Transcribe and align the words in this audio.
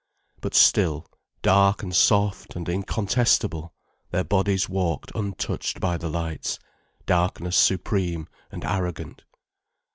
But 0.39 0.55
still, 0.55 1.05
dark 1.43 1.83
and 1.83 1.95
soft 1.95 2.55
and 2.55 2.67
incontestable, 2.67 3.71
their 4.09 4.23
bodies 4.23 4.67
walked 4.67 5.11
untouched 5.13 5.79
by 5.79 5.97
the 5.97 6.09
lights, 6.09 6.57
darkness 7.05 7.55
supreme 7.55 8.27
and 8.51 8.65
arrogant. 8.65 9.23